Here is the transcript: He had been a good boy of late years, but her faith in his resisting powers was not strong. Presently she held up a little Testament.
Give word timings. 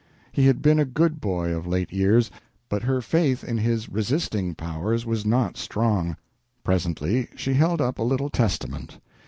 He 0.31 0.47
had 0.47 0.63
been 0.63 0.79
a 0.79 0.83
good 0.83 1.21
boy 1.21 1.53
of 1.53 1.67
late 1.67 1.93
years, 1.93 2.31
but 2.69 2.81
her 2.81 3.01
faith 3.03 3.43
in 3.43 3.59
his 3.59 3.87
resisting 3.87 4.55
powers 4.55 5.05
was 5.05 5.27
not 5.27 5.57
strong. 5.57 6.17
Presently 6.63 7.27
she 7.35 7.53
held 7.53 7.81
up 7.81 7.99
a 7.99 8.03
little 8.03 8.31
Testament. 8.31 8.97